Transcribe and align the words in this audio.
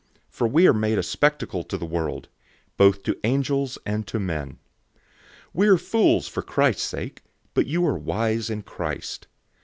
For 0.31 0.47
we 0.47 0.67
are 0.67 0.73
made 0.73 0.97
a 0.97 1.03
spectacle 1.03 1.63
to 1.65 1.77
the 1.77 1.85
world, 1.85 2.27
both 2.75 3.03
to 3.03 3.19
angels 3.23 3.77
and 3.85 4.03
men. 4.15 4.57
004:010 4.95 5.07
We 5.53 5.67
are 5.67 5.77
fools 5.77 6.27
for 6.27 6.41
Christ's 6.41 6.85
sake, 6.85 7.21
but 7.53 7.67
you 7.67 7.85
are 7.85 7.99
wise 7.99 8.49
in 8.49 8.63
Christ. 8.63 9.27